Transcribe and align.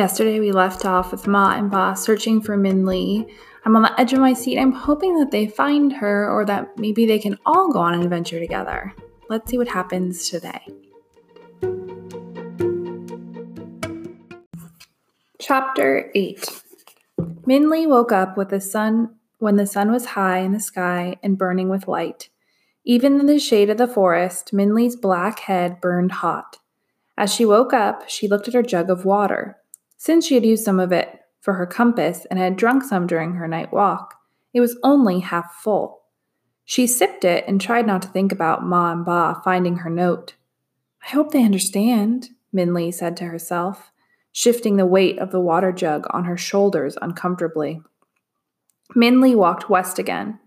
Yesterday 0.00 0.40
we 0.40 0.50
left 0.50 0.86
off 0.86 1.12
with 1.12 1.26
Ma 1.26 1.56
and 1.58 1.70
Ba 1.70 1.94
searching 1.94 2.40
for 2.40 2.56
Minli. 2.56 3.30
I'm 3.66 3.76
on 3.76 3.82
the 3.82 4.00
edge 4.00 4.14
of 4.14 4.18
my 4.18 4.32
seat. 4.32 4.58
I'm 4.58 4.72
hoping 4.72 5.18
that 5.18 5.30
they 5.30 5.46
find 5.46 5.92
her 5.92 6.26
or 6.30 6.46
that 6.46 6.78
maybe 6.78 7.04
they 7.04 7.18
can 7.18 7.36
all 7.44 7.70
go 7.70 7.80
on 7.80 7.92
an 7.92 8.00
adventure 8.00 8.40
together. 8.40 8.94
Let's 9.28 9.50
see 9.50 9.58
what 9.58 9.68
happens 9.68 10.30
today. 10.30 10.66
Chapter 15.38 16.10
8 16.14 16.62
Minli 17.46 17.86
woke 17.86 18.10
up 18.10 18.38
with 18.38 18.48
the 18.48 18.60
sun 18.62 19.16
when 19.36 19.56
the 19.56 19.66
sun 19.66 19.92
was 19.92 20.06
high 20.06 20.38
in 20.38 20.52
the 20.52 20.60
sky 20.60 21.16
and 21.22 21.36
burning 21.36 21.68
with 21.68 21.86
light. 21.86 22.30
Even 22.86 23.20
in 23.20 23.26
the 23.26 23.38
shade 23.38 23.68
of 23.68 23.76
the 23.76 23.86
forest, 23.86 24.54
Minli's 24.54 24.96
black 24.96 25.40
head 25.40 25.78
burned 25.78 26.12
hot. 26.12 26.56
As 27.18 27.34
she 27.34 27.44
woke 27.44 27.74
up, 27.74 28.08
she 28.08 28.26
looked 28.26 28.48
at 28.48 28.54
her 28.54 28.62
jug 28.62 28.88
of 28.88 29.04
water. 29.04 29.58
Since 30.02 30.24
she 30.24 30.34
had 30.34 30.46
used 30.46 30.64
some 30.64 30.80
of 30.80 30.92
it 30.92 31.20
for 31.42 31.52
her 31.52 31.66
compass 31.66 32.26
and 32.30 32.38
had 32.38 32.56
drunk 32.56 32.84
some 32.84 33.06
during 33.06 33.34
her 33.34 33.46
night 33.46 33.70
walk, 33.70 34.14
it 34.54 34.60
was 34.62 34.78
only 34.82 35.20
half 35.20 35.56
full. 35.56 36.04
She 36.64 36.86
sipped 36.86 37.22
it 37.22 37.44
and 37.46 37.60
tried 37.60 37.86
not 37.86 38.00
to 38.00 38.08
think 38.08 38.32
about 38.32 38.64
Ma 38.64 38.92
and 38.92 39.04
Ba 39.04 39.42
finding 39.44 39.76
her 39.76 39.90
note. 39.90 40.36
I 41.06 41.10
hope 41.10 41.32
they 41.32 41.44
understand, 41.44 42.30
Minli 42.50 42.94
said 42.94 43.14
to 43.18 43.24
herself, 43.24 43.92
shifting 44.32 44.76
the 44.76 44.86
weight 44.86 45.18
of 45.18 45.32
the 45.32 45.40
water 45.40 45.70
jug 45.70 46.06
on 46.12 46.24
her 46.24 46.38
shoulders 46.38 46.96
uncomfortably. 47.02 47.82
Minli 48.96 49.36
walked 49.36 49.68
west 49.68 49.98
again. 49.98 50.38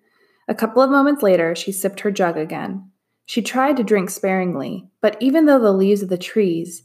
A 0.47 0.55
couple 0.55 0.81
of 0.81 0.89
moments 0.89 1.21
later, 1.21 1.53
she 1.53 1.71
sipped 1.71 1.99
her 1.99 2.09
jug 2.09 2.37
again. 2.37 2.89
She 3.27 3.43
tried 3.43 3.77
to 3.77 3.83
drink 3.83 4.09
sparingly, 4.09 4.89
but 4.99 5.15
even 5.19 5.45
though 5.45 5.59
the 5.59 5.71
leaves 5.71 6.01
of 6.01 6.09
the 6.09 6.17
trees 6.17 6.81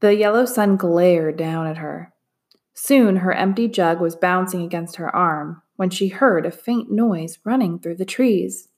the 0.00 0.14
yellow 0.14 0.44
sun 0.44 0.76
glared 0.76 1.36
down 1.36 1.66
at 1.66 1.78
her. 1.78 2.12
Soon 2.74 3.16
her 3.16 3.32
empty 3.32 3.68
jug 3.68 4.00
was 4.00 4.14
bouncing 4.16 4.62
against 4.62 4.96
her 4.96 5.14
arm 5.14 5.62
when 5.76 5.90
she 5.90 6.08
heard 6.08 6.44
a 6.44 6.50
faint 6.50 6.90
noise 6.90 7.38
running 7.44 7.78
through 7.78 7.96
the 7.96 8.04
trees. 8.04 8.68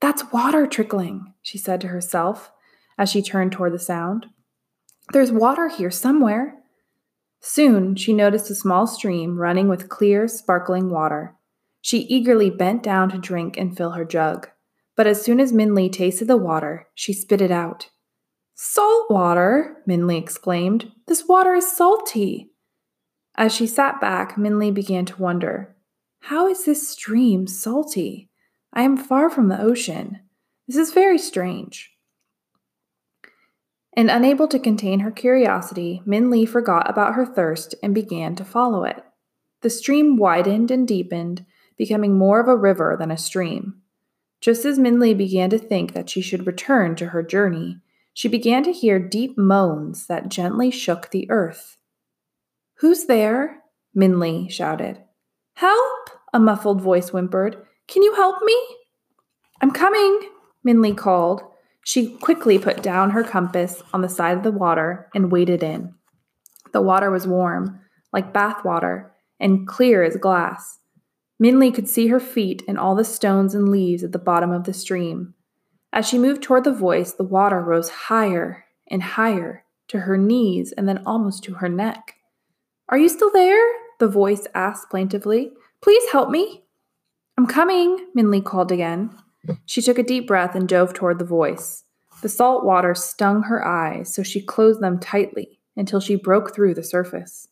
That's 0.00 0.32
water 0.32 0.66
trickling, 0.66 1.34
she 1.42 1.58
said 1.58 1.80
to 1.82 1.88
herself 1.88 2.50
as 2.96 3.10
she 3.10 3.22
turned 3.22 3.52
toward 3.52 3.72
the 3.72 3.78
sound. 3.78 4.26
There's 5.12 5.32
water 5.32 5.68
here 5.68 5.90
somewhere. 5.90 6.54
Soon 7.40 7.94
she 7.94 8.12
noticed 8.12 8.50
a 8.50 8.54
small 8.54 8.86
stream 8.86 9.38
running 9.38 9.68
with 9.68 9.88
clear, 9.88 10.26
sparkling 10.28 10.90
water. 10.90 11.34
She 11.80 11.98
eagerly 12.00 12.50
bent 12.50 12.82
down 12.82 13.10
to 13.10 13.18
drink 13.18 13.56
and 13.56 13.76
fill 13.76 13.92
her 13.92 14.04
jug. 14.04 14.48
But 14.96 15.06
as 15.06 15.22
soon 15.22 15.38
as 15.38 15.52
Minli 15.52 15.92
tasted 15.92 16.26
the 16.26 16.36
water, 16.36 16.88
she 16.94 17.12
spit 17.12 17.40
it 17.40 17.52
out. 17.52 17.88
Salt 18.60 19.08
water, 19.08 19.76
Minli 19.88 20.18
exclaimed. 20.18 20.90
This 21.06 21.28
water 21.28 21.54
is 21.54 21.70
salty. 21.70 22.50
As 23.36 23.54
she 23.54 23.68
sat 23.68 24.00
back, 24.00 24.34
Minli 24.34 24.74
began 24.74 25.04
to 25.04 25.22
wonder 25.22 25.76
How 26.22 26.48
is 26.48 26.64
this 26.64 26.88
stream 26.88 27.46
salty? 27.46 28.30
I 28.72 28.82
am 28.82 28.96
far 28.96 29.30
from 29.30 29.46
the 29.46 29.62
ocean. 29.62 30.18
This 30.66 30.76
is 30.76 30.92
very 30.92 31.18
strange. 31.18 31.92
And 33.92 34.10
unable 34.10 34.48
to 34.48 34.58
contain 34.58 35.00
her 35.00 35.12
curiosity, 35.12 36.02
Minli 36.04 36.44
forgot 36.44 36.90
about 36.90 37.14
her 37.14 37.24
thirst 37.24 37.76
and 37.80 37.94
began 37.94 38.34
to 38.34 38.44
follow 38.44 38.82
it. 38.82 39.04
The 39.60 39.70
stream 39.70 40.16
widened 40.16 40.72
and 40.72 40.86
deepened, 40.86 41.46
becoming 41.76 42.18
more 42.18 42.40
of 42.40 42.48
a 42.48 42.56
river 42.56 42.96
than 42.98 43.12
a 43.12 43.18
stream. 43.18 43.82
Just 44.40 44.64
as 44.64 44.80
Minli 44.80 45.16
began 45.16 45.48
to 45.50 45.58
think 45.58 45.92
that 45.92 46.10
she 46.10 46.20
should 46.20 46.44
return 46.44 46.96
to 46.96 47.10
her 47.10 47.22
journey, 47.22 47.82
she 48.18 48.26
began 48.26 48.64
to 48.64 48.72
hear 48.72 48.98
deep 48.98 49.38
moans 49.38 50.08
that 50.08 50.28
gently 50.28 50.72
shook 50.72 51.08
the 51.12 51.30
earth. 51.30 51.76
Who's 52.78 53.04
there? 53.04 53.58
Minli 53.96 54.50
shouted. 54.50 55.04
Help! 55.54 56.10
A 56.32 56.40
muffled 56.40 56.82
voice 56.82 57.10
whimpered. 57.10 57.64
Can 57.86 58.02
you 58.02 58.16
help 58.16 58.42
me? 58.42 58.60
I'm 59.62 59.70
coming, 59.70 60.30
Minli 60.66 60.96
called. 60.96 61.42
She 61.84 62.16
quickly 62.16 62.58
put 62.58 62.82
down 62.82 63.10
her 63.10 63.22
compass 63.22 63.84
on 63.92 64.00
the 64.00 64.08
side 64.08 64.36
of 64.36 64.42
the 64.42 64.50
water 64.50 65.08
and 65.14 65.30
waded 65.30 65.62
in. 65.62 65.94
The 66.72 66.82
water 66.82 67.12
was 67.12 67.24
warm, 67.24 67.78
like 68.12 68.32
bath 68.32 68.64
water, 68.64 69.12
and 69.38 69.64
clear 69.64 70.02
as 70.02 70.16
glass. 70.16 70.80
Minli 71.40 71.72
could 71.72 71.88
see 71.88 72.08
her 72.08 72.18
feet 72.18 72.64
and 72.66 72.80
all 72.80 72.96
the 72.96 73.04
stones 73.04 73.54
and 73.54 73.68
leaves 73.68 74.02
at 74.02 74.10
the 74.10 74.18
bottom 74.18 74.50
of 74.50 74.64
the 74.64 74.74
stream. 74.74 75.34
As 75.92 76.06
she 76.06 76.18
moved 76.18 76.42
toward 76.42 76.64
the 76.64 76.72
voice, 76.72 77.12
the 77.12 77.24
water 77.24 77.60
rose 77.60 77.88
higher 77.88 78.64
and 78.88 79.02
higher 79.02 79.64
to 79.88 80.00
her 80.00 80.16
knees 80.16 80.72
and 80.72 80.88
then 80.88 81.02
almost 81.06 81.42
to 81.44 81.54
her 81.54 81.68
neck. 81.68 82.16
Are 82.88 82.98
you 82.98 83.08
still 83.08 83.30
there? 83.32 83.66
The 83.98 84.08
voice 84.08 84.46
asked 84.54 84.90
plaintively. 84.90 85.52
Please 85.82 86.10
help 86.10 86.30
me. 86.30 86.64
I'm 87.36 87.46
coming, 87.46 88.06
Minli 88.16 88.44
called 88.44 88.72
again. 88.72 89.10
She 89.64 89.82
took 89.82 89.98
a 89.98 90.02
deep 90.02 90.26
breath 90.26 90.54
and 90.54 90.68
dove 90.68 90.92
toward 90.92 91.18
the 91.18 91.24
voice. 91.24 91.84
The 92.22 92.28
salt 92.28 92.64
water 92.64 92.94
stung 92.94 93.44
her 93.44 93.66
eyes, 93.66 94.12
so 94.12 94.22
she 94.22 94.40
closed 94.40 94.80
them 94.80 94.98
tightly 94.98 95.60
until 95.76 96.00
she 96.00 96.16
broke 96.16 96.54
through 96.54 96.74
the 96.74 96.82
surface. 96.82 97.48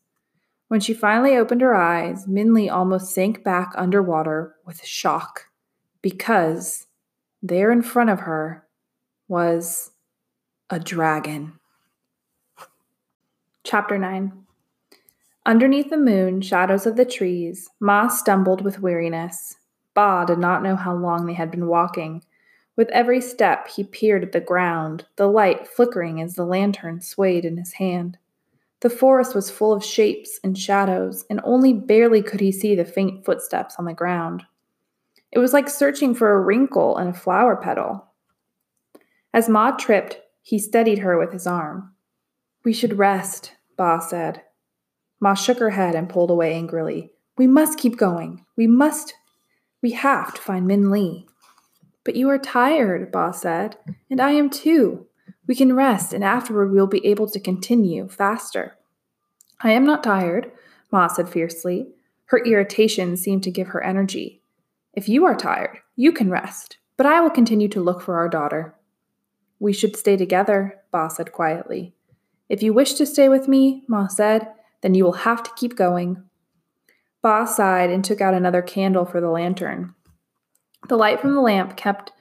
When 0.68 0.80
she 0.80 0.94
finally 0.94 1.36
opened 1.36 1.60
her 1.60 1.76
eyes, 1.76 2.26
Minli 2.26 2.70
almost 2.70 3.14
sank 3.14 3.44
back 3.44 3.72
underwater 3.76 4.56
with 4.66 4.84
shock 4.84 5.46
because 6.02 6.85
there 7.48 7.70
in 7.70 7.82
front 7.82 8.10
of 8.10 8.20
her 8.20 8.66
was 9.28 9.92
a 10.70 10.78
dragon. 10.78 11.58
Chapter 13.64 13.98
9 13.98 14.32
Underneath 15.44 15.90
the 15.90 15.96
moon, 15.96 16.40
shadows 16.40 16.86
of 16.86 16.96
the 16.96 17.04
trees, 17.04 17.68
Ma 17.78 18.08
stumbled 18.08 18.62
with 18.62 18.80
weariness. 18.80 19.56
Ba 19.94 20.24
did 20.26 20.38
not 20.38 20.62
know 20.62 20.74
how 20.74 20.94
long 20.94 21.26
they 21.26 21.34
had 21.34 21.50
been 21.50 21.68
walking. 21.68 22.22
With 22.74 22.90
every 22.90 23.20
step, 23.20 23.68
he 23.68 23.84
peered 23.84 24.24
at 24.24 24.32
the 24.32 24.40
ground, 24.40 25.06
the 25.16 25.28
light 25.28 25.68
flickering 25.68 26.20
as 26.20 26.34
the 26.34 26.44
lantern 26.44 27.00
swayed 27.00 27.44
in 27.44 27.56
his 27.56 27.74
hand. 27.74 28.18
The 28.80 28.90
forest 28.90 29.34
was 29.34 29.50
full 29.50 29.72
of 29.72 29.84
shapes 29.84 30.38
and 30.44 30.58
shadows, 30.58 31.24
and 31.30 31.40
only 31.44 31.72
barely 31.72 32.22
could 32.22 32.40
he 32.40 32.52
see 32.52 32.74
the 32.74 32.84
faint 32.84 33.24
footsteps 33.24 33.76
on 33.78 33.84
the 33.84 33.94
ground. 33.94 34.44
It 35.36 35.40
was 35.40 35.52
like 35.52 35.68
searching 35.68 36.14
for 36.14 36.32
a 36.32 36.40
wrinkle 36.40 36.96
in 36.96 37.08
a 37.08 37.12
flower 37.12 37.56
petal. 37.56 38.06
As 39.34 39.50
Ma 39.50 39.72
tripped, 39.72 40.18
he 40.40 40.58
steadied 40.58 41.00
her 41.00 41.18
with 41.18 41.30
his 41.30 41.46
arm. 41.46 41.94
We 42.64 42.72
should 42.72 42.96
rest, 42.96 43.52
Ba 43.76 44.00
said. 44.00 44.40
Ma 45.20 45.34
shook 45.34 45.58
her 45.58 45.68
head 45.68 45.94
and 45.94 46.08
pulled 46.08 46.30
away 46.30 46.54
angrily. 46.54 47.12
We 47.36 47.46
must 47.46 47.78
keep 47.78 47.98
going. 47.98 48.46
We 48.56 48.66
must. 48.66 49.12
We 49.82 49.90
have 49.90 50.32
to 50.32 50.40
find 50.40 50.66
Minli. 50.66 51.26
But 52.02 52.16
you 52.16 52.30
are 52.30 52.38
tired, 52.38 53.12
Ba 53.12 53.34
said, 53.34 53.76
and 54.08 54.22
I 54.22 54.30
am 54.30 54.48
too. 54.48 55.06
We 55.46 55.54
can 55.54 55.76
rest, 55.76 56.14
and 56.14 56.24
afterward 56.24 56.72
we 56.72 56.80
will 56.80 56.86
be 56.86 57.04
able 57.04 57.28
to 57.28 57.38
continue 57.38 58.08
faster. 58.08 58.78
I 59.60 59.72
am 59.72 59.84
not 59.84 60.02
tired, 60.02 60.50
Ma 60.90 61.08
said 61.08 61.28
fiercely. 61.28 61.88
Her 62.28 62.38
irritation 62.38 63.18
seemed 63.18 63.42
to 63.42 63.50
give 63.50 63.68
her 63.68 63.84
energy. 63.84 64.35
If 64.96 65.10
you 65.10 65.26
are 65.26 65.36
tired, 65.36 65.80
you 65.94 66.10
can 66.10 66.30
rest, 66.30 66.78
but 66.96 67.04
I 67.04 67.20
will 67.20 67.28
continue 67.28 67.68
to 67.68 67.82
look 67.82 68.00
for 68.00 68.16
our 68.16 68.30
daughter. 68.30 68.74
We 69.60 69.74
should 69.74 69.94
stay 69.94 70.16
together, 70.16 70.80
Ba 70.90 71.10
said 71.10 71.32
quietly. 71.32 71.94
If 72.48 72.62
you 72.62 72.72
wish 72.72 72.94
to 72.94 73.04
stay 73.04 73.28
with 73.28 73.46
me, 73.46 73.84
Ma 73.88 74.08
said, 74.08 74.48
then 74.80 74.94
you 74.94 75.04
will 75.04 75.12
have 75.12 75.42
to 75.42 75.50
keep 75.54 75.76
going. 75.76 76.24
Ba 77.22 77.46
sighed 77.46 77.90
and 77.90 78.02
took 78.02 78.22
out 78.22 78.32
another 78.32 78.62
candle 78.62 79.04
for 79.04 79.20
the 79.20 79.28
lantern. 79.28 79.94
The 80.88 80.96
light 80.96 81.20
from 81.20 81.34
the 81.34 81.42
lamp 81.42 81.76
kept 81.76 82.12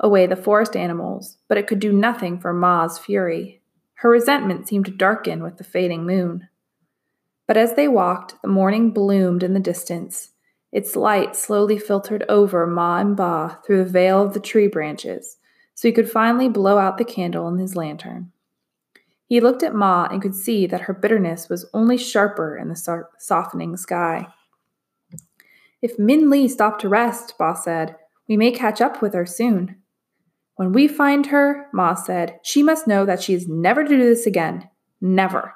away 0.00 0.26
the 0.26 0.34
forest 0.34 0.74
animals, 0.74 1.36
but 1.46 1.56
it 1.58 1.68
could 1.68 1.78
do 1.78 1.92
nothing 1.92 2.40
for 2.40 2.52
Ma's 2.52 2.98
fury. 2.98 3.62
Her 3.94 4.10
resentment 4.10 4.66
seemed 4.66 4.86
to 4.86 4.90
darken 4.90 5.42
with 5.42 5.58
the 5.58 5.64
fading 5.64 6.04
moon. 6.04 6.48
But 7.46 7.56
as 7.56 7.74
they 7.74 7.86
walked, 7.86 8.42
the 8.42 8.48
morning 8.48 8.90
bloomed 8.90 9.44
in 9.44 9.54
the 9.54 9.60
distance, 9.60 10.30
its 10.74 10.96
light 10.96 11.36
slowly 11.36 11.78
filtered 11.78 12.24
over 12.28 12.66
Ma 12.66 12.98
and 12.98 13.16
Ba 13.16 13.60
through 13.64 13.78
the 13.78 13.90
veil 13.90 14.20
of 14.20 14.34
the 14.34 14.40
tree 14.40 14.66
branches, 14.66 15.38
so 15.72 15.86
he 15.86 15.92
could 15.92 16.10
finally 16.10 16.48
blow 16.48 16.78
out 16.78 16.98
the 16.98 17.04
candle 17.04 17.46
in 17.46 17.58
his 17.58 17.76
lantern. 17.76 18.32
He 19.26 19.40
looked 19.40 19.62
at 19.62 19.74
Ma 19.74 20.08
and 20.10 20.20
could 20.20 20.34
see 20.34 20.66
that 20.66 20.82
her 20.82 20.92
bitterness 20.92 21.48
was 21.48 21.70
only 21.72 21.96
sharper 21.96 22.58
in 22.58 22.68
the 22.68 23.06
softening 23.18 23.76
sky. 23.76 24.26
If 25.80 25.96
Minli 25.96 26.50
stopped 26.50 26.80
to 26.80 26.88
rest, 26.88 27.38
Ba 27.38 27.56
said, 27.56 27.94
we 28.28 28.36
may 28.36 28.50
catch 28.50 28.80
up 28.80 29.00
with 29.00 29.14
her 29.14 29.26
soon. 29.26 29.76
When 30.56 30.72
we 30.72 30.88
find 30.88 31.26
her, 31.26 31.68
Ma 31.72 31.94
said, 31.94 32.40
she 32.42 32.64
must 32.64 32.88
know 32.88 33.06
that 33.06 33.22
she 33.22 33.32
is 33.34 33.46
never 33.46 33.84
to 33.84 33.88
do 33.88 34.04
this 34.04 34.26
again. 34.26 34.68
Never. 35.00 35.54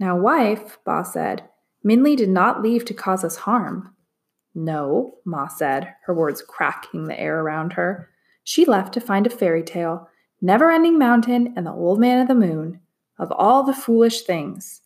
Now, 0.00 0.16
wife, 0.16 0.78
Ba 0.84 1.04
said, 1.04 1.48
Minli 1.86 2.16
did 2.16 2.30
not 2.30 2.62
leave 2.62 2.84
to 2.86 2.94
cause 2.94 3.22
us 3.22 3.36
harm. 3.36 3.93
No, 4.54 5.16
Ma 5.24 5.48
said, 5.48 5.94
her 6.06 6.14
words 6.14 6.42
cracking 6.42 7.04
the 7.04 7.18
air 7.18 7.40
around 7.40 7.72
her. 7.72 8.10
She 8.44 8.64
left 8.64 8.92
to 8.94 9.00
find 9.00 9.26
a 9.26 9.30
fairy 9.30 9.62
tale, 9.62 10.08
Never 10.40 10.70
Ending 10.70 10.98
Mountain, 10.98 11.54
and 11.56 11.66
the 11.66 11.72
Old 11.72 11.98
Man 11.98 12.20
of 12.20 12.28
the 12.28 12.34
Moon. 12.34 12.80
Of 13.18 13.32
all 13.32 13.62
the 13.62 13.72
foolish 13.72 14.22
things. 14.22 14.82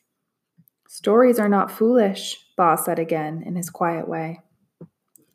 Stories 0.87 1.39
are 1.39 1.49
not 1.49 1.71
foolish, 1.71 2.39
Ba 2.57 2.79
said 2.83 2.99
again 2.99 3.43
in 3.45 3.57
his 3.57 3.71
quiet 3.71 4.09
way. 4.09 4.41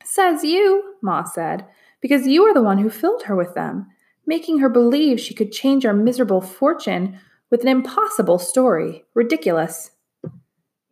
Says 0.04 0.44
you, 0.44 0.96
Ma 1.02 1.24
said, 1.24 1.66
because 2.02 2.28
you 2.28 2.44
are 2.44 2.54
the 2.54 2.62
one 2.62 2.80
who 2.80 2.90
filled 2.90 3.24
her 3.24 3.36
with 3.36 3.54
them, 3.54 3.88
making 4.26 4.60
her 4.60 4.70
believe 4.70 5.20
she 5.20 5.34
could 5.34 5.52
change 5.52 5.86
our 5.86 5.94
miserable 5.94 6.42
fortune 6.42 7.20
with 7.50 7.62
an 7.62 7.68
impossible 7.68 8.40
story. 8.40 9.06
Ridiculous. 9.14 9.92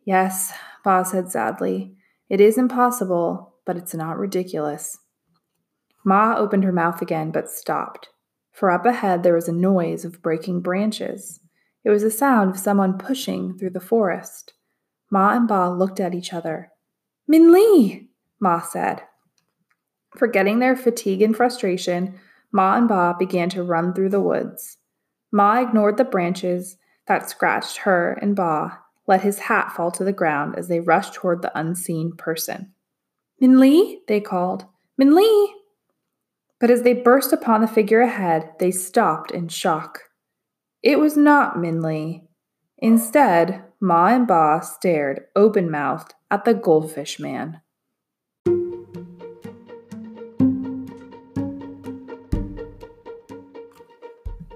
Yes, 0.04 0.52
Ba 0.84 1.04
said 1.04 1.30
sadly. 1.30 1.96
It 2.28 2.40
is 2.40 2.58
impossible, 2.58 3.54
but 3.64 3.76
it's 3.76 3.94
not 3.94 4.18
ridiculous. 4.18 4.98
Ma 6.04 6.34
opened 6.36 6.64
her 6.64 6.72
mouth 6.72 7.00
again, 7.00 7.30
but 7.30 7.50
stopped, 7.50 8.08
for 8.50 8.70
up 8.70 8.84
ahead 8.84 9.22
there 9.22 9.34
was 9.34 9.48
a 9.48 9.52
noise 9.52 10.04
of 10.04 10.22
breaking 10.22 10.60
branches. 10.60 11.40
It 11.84 11.90
was 11.90 12.02
the 12.02 12.10
sound 12.10 12.50
of 12.50 12.58
someone 12.58 12.98
pushing 12.98 13.56
through 13.56 13.70
the 13.70 13.80
forest. 13.80 14.54
Ma 15.10 15.34
and 15.36 15.46
Ba 15.46 15.68
looked 15.68 16.00
at 16.00 16.14
each 16.14 16.32
other. 16.32 16.70
Minli, 17.30 18.08
Ma 18.40 18.60
said. 18.60 19.02
Forgetting 20.16 20.58
their 20.58 20.76
fatigue 20.76 21.22
and 21.22 21.36
frustration, 21.36 22.18
Ma 22.52 22.76
and 22.76 22.88
Ba 22.88 23.14
began 23.18 23.48
to 23.50 23.62
run 23.62 23.94
through 23.94 24.10
the 24.10 24.20
woods. 24.20 24.78
Ma 25.30 25.60
ignored 25.60 25.96
the 25.96 26.04
branches 26.04 26.76
that 27.06 27.28
scratched 27.30 27.78
her 27.78 28.12
and 28.20 28.36
Ba, 28.36 28.78
let 29.06 29.22
his 29.22 29.38
hat 29.40 29.72
fall 29.72 29.90
to 29.92 30.04
the 30.04 30.12
ground 30.12 30.54
as 30.56 30.68
they 30.68 30.80
rushed 30.80 31.14
toward 31.14 31.42
the 31.42 31.56
unseen 31.58 32.12
person. 32.16 32.72
Minli, 33.40 33.98
they 34.06 34.20
called. 34.20 34.66
Minli! 35.00 35.46
But 36.60 36.70
as 36.70 36.82
they 36.82 36.92
burst 36.92 37.32
upon 37.32 37.60
the 37.60 37.66
figure 37.66 38.00
ahead, 38.00 38.52
they 38.60 38.70
stopped 38.70 39.32
in 39.32 39.48
shock. 39.48 40.02
It 40.82 40.98
was 40.98 41.16
not 41.16 41.56
Minli. 41.56 42.22
Instead, 42.78 43.64
Ma 43.80 44.08
and 44.08 44.26
Ba 44.26 44.60
stared 44.62 45.26
open 45.34 45.70
mouthed 45.70 46.14
at 46.30 46.44
the 46.44 46.54
goldfish 46.54 47.18
man. 47.18 47.60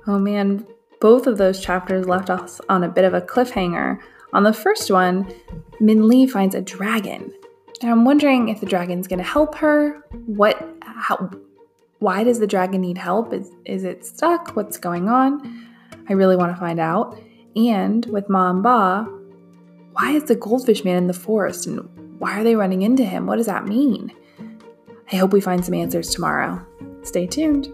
Oh 0.09 0.21
man, 0.21 0.65
both 1.01 1.27
of 1.27 1.39
those 1.39 1.61
chapters 1.61 2.07
left 2.07 2.31
us 2.31 2.61
on 2.69 2.85
a 2.85 2.89
bit 2.89 3.05
of 3.05 3.15
a 3.15 3.21
cliffhanger. 3.21 3.99
On 4.37 4.43
the 4.43 4.53
first 4.53 4.91
one, 4.91 5.25
Minli 5.81 6.29
finds 6.29 6.55
a 6.55 6.61
dragon. 6.61 7.33
And 7.81 7.91
I'm 7.91 8.05
wondering 8.05 8.51
if 8.51 8.61
the 8.61 8.67
dragon's 8.67 9.09
going 9.09 9.19
to 9.19 9.25
help 9.25 9.55
her. 9.55 10.05
What 10.27 10.63
how 10.83 11.31
why 12.01 12.23
does 12.23 12.39
the 12.39 12.47
dragon 12.47 12.83
need 12.83 12.99
help? 12.99 13.33
Is 13.33 13.51
is 13.65 13.85
it 13.85 14.05
stuck? 14.05 14.55
What's 14.55 14.77
going 14.77 15.09
on? 15.09 15.67
I 16.11 16.13
really 16.13 16.37
want 16.37 16.53
to 16.53 16.61
find 16.61 16.79
out. 16.79 17.19
And 17.57 18.05
with 18.07 18.29
Ma 18.29 18.51
and 18.51 18.63
Ba, 18.63 19.09
why 19.93 20.11
is 20.11 20.25
the 20.25 20.37
goldfish 20.37 20.85
man 20.85 20.99
in 20.99 21.07
the 21.07 21.15
forest 21.15 21.67
and 21.67 21.89
why 22.19 22.39
are 22.39 22.45
they 22.45 22.57
running 22.57 22.83
into 22.83 23.07
him? 23.07 23.25
What 23.25 23.37
does 23.37 23.47
that 23.47 23.67
mean? 23.67 24.13
I 25.11 25.17
hope 25.17 25.33
we 25.33 25.41
find 25.41 25.65
some 25.65 25.73
answers 25.73 26.11
tomorrow. 26.11 26.63
Stay 27.05 27.27
tuned. 27.27 27.73